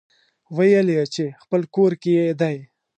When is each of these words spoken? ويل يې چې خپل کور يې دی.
ويل 0.55 0.87
يې 0.95 1.03
چې 1.13 1.25
خپل 1.43 1.61
کور 1.75 1.91
يې 2.15 2.25
دی. 2.41 2.57